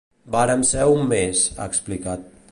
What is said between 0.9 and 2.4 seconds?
uns més, ha explicat.